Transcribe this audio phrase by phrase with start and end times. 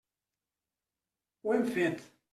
[1.43, 2.05] Ho hem fet.